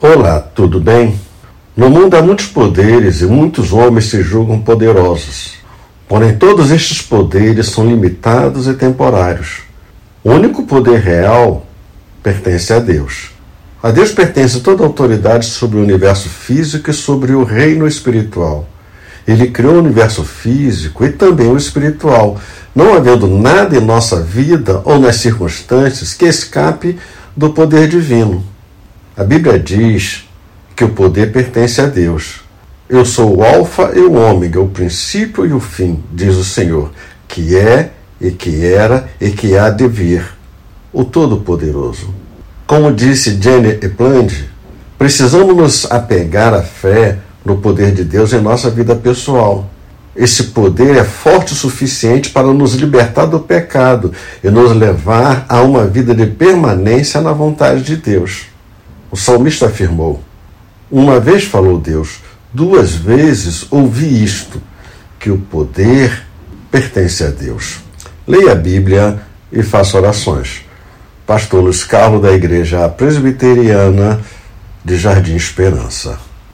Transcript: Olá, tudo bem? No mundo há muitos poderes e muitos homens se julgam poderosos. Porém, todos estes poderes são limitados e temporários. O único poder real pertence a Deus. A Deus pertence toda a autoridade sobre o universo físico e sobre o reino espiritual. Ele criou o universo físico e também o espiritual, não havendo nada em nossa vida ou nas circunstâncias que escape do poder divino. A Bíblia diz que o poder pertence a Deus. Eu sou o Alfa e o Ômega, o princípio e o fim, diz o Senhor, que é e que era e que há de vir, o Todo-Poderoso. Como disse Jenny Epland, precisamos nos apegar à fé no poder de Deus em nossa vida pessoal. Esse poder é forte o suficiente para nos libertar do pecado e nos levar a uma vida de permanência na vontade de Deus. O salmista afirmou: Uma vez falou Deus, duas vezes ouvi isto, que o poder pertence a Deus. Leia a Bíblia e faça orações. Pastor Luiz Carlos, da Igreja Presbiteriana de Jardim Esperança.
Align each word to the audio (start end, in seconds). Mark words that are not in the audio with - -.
Olá, 0.00 0.38
tudo 0.38 0.78
bem? 0.78 1.18
No 1.76 1.90
mundo 1.90 2.16
há 2.16 2.22
muitos 2.22 2.46
poderes 2.46 3.20
e 3.20 3.26
muitos 3.26 3.72
homens 3.72 4.04
se 4.04 4.22
julgam 4.22 4.60
poderosos. 4.60 5.54
Porém, 6.06 6.36
todos 6.36 6.70
estes 6.70 7.02
poderes 7.02 7.70
são 7.70 7.84
limitados 7.84 8.68
e 8.68 8.74
temporários. 8.74 9.62
O 10.22 10.30
único 10.30 10.62
poder 10.62 11.00
real 11.00 11.66
pertence 12.22 12.72
a 12.72 12.78
Deus. 12.78 13.30
A 13.82 13.90
Deus 13.90 14.12
pertence 14.12 14.60
toda 14.60 14.84
a 14.84 14.86
autoridade 14.86 15.46
sobre 15.46 15.78
o 15.78 15.82
universo 15.82 16.28
físico 16.28 16.92
e 16.92 16.94
sobre 16.94 17.32
o 17.32 17.42
reino 17.42 17.84
espiritual. 17.84 18.68
Ele 19.26 19.50
criou 19.50 19.74
o 19.74 19.78
universo 19.80 20.22
físico 20.22 21.04
e 21.04 21.10
também 21.10 21.48
o 21.48 21.56
espiritual, 21.56 22.40
não 22.72 22.94
havendo 22.94 23.26
nada 23.26 23.76
em 23.76 23.84
nossa 23.84 24.22
vida 24.22 24.80
ou 24.84 25.00
nas 25.00 25.16
circunstâncias 25.16 26.14
que 26.14 26.24
escape 26.24 26.96
do 27.36 27.50
poder 27.50 27.88
divino. 27.88 28.44
A 29.18 29.24
Bíblia 29.24 29.58
diz 29.58 30.28
que 30.76 30.84
o 30.84 30.90
poder 30.90 31.32
pertence 31.32 31.80
a 31.80 31.86
Deus. 31.86 32.42
Eu 32.88 33.04
sou 33.04 33.38
o 33.38 33.42
Alfa 33.42 33.90
e 33.92 33.98
o 33.98 34.12
Ômega, 34.12 34.60
o 34.60 34.68
princípio 34.68 35.44
e 35.44 35.52
o 35.52 35.58
fim, 35.58 36.00
diz 36.12 36.36
o 36.36 36.44
Senhor, 36.44 36.92
que 37.26 37.56
é 37.56 37.90
e 38.20 38.30
que 38.30 38.64
era 38.64 39.08
e 39.20 39.30
que 39.32 39.58
há 39.58 39.70
de 39.70 39.88
vir, 39.88 40.24
o 40.92 41.04
Todo-Poderoso. 41.04 42.14
Como 42.64 42.94
disse 42.94 43.36
Jenny 43.42 43.70
Epland, 43.82 44.48
precisamos 44.96 45.56
nos 45.56 45.90
apegar 45.90 46.54
à 46.54 46.62
fé 46.62 47.18
no 47.44 47.56
poder 47.56 47.90
de 47.90 48.04
Deus 48.04 48.32
em 48.32 48.40
nossa 48.40 48.70
vida 48.70 48.94
pessoal. 48.94 49.68
Esse 50.14 50.44
poder 50.44 50.96
é 50.96 51.02
forte 51.02 51.54
o 51.54 51.56
suficiente 51.56 52.30
para 52.30 52.46
nos 52.54 52.74
libertar 52.74 53.26
do 53.26 53.40
pecado 53.40 54.12
e 54.44 54.48
nos 54.48 54.72
levar 54.76 55.44
a 55.48 55.60
uma 55.62 55.88
vida 55.88 56.14
de 56.14 56.26
permanência 56.26 57.20
na 57.20 57.32
vontade 57.32 57.82
de 57.82 57.96
Deus. 57.96 58.56
O 59.10 59.16
salmista 59.16 59.66
afirmou: 59.66 60.22
Uma 60.90 61.18
vez 61.18 61.44
falou 61.44 61.78
Deus, 61.78 62.20
duas 62.52 62.94
vezes 62.94 63.66
ouvi 63.70 64.22
isto, 64.22 64.60
que 65.18 65.30
o 65.30 65.38
poder 65.38 66.24
pertence 66.70 67.24
a 67.24 67.30
Deus. 67.30 67.78
Leia 68.26 68.52
a 68.52 68.54
Bíblia 68.54 69.20
e 69.50 69.62
faça 69.62 69.96
orações. 69.96 70.62
Pastor 71.26 71.62
Luiz 71.62 71.84
Carlos, 71.84 72.22
da 72.22 72.32
Igreja 72.32 72.88
Presbiteriana 72.88 74.20
de 74.84 74.96
Jardim 74.96 75.36
Esperança. 75.36 76.27